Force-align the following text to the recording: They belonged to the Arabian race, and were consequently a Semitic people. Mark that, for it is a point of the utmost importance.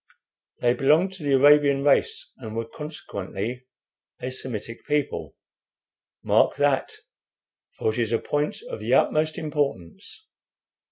They 0.61 0.73
belonged 0.73 1.13
to 1.13 1.23
the 1.23 1.33
Arabian 1.33 1.83
race, 1.83 2.33
and 2.37 2.55
were 2.55 2.65
consequently 2.67 3.67
a 4.19 4.31
Semitic 4.31 4.83
people. 4.87 5.35
Mark 6.23 6.55
that, 6.55 6.91
for 7.77 7.93
it 7.93 7.99
is 7.99 8.11
a 8.11 8.17
point 8.17 8.63
of 8.67 8.79
the 8.79 8.95
utmost 8.95 9.37
importance. 9.37 10.25